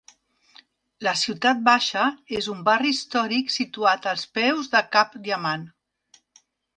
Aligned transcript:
La 1.07 1.11
Ciutat 1.23 1.59
Baixa 1.67 2.05
és 2.39 2.47
un 2.55 2.63
barri 2.69 2.93
històric 2.95 3.53
situat 3.57 4.07
als 4.13 4.23
peus 4.39 4.71
de 4.77 4.83
cap 4.97 5.13
Diamant. 5.29 5.69